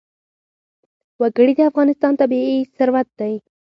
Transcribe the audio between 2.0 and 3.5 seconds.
طبعي ثروت دی.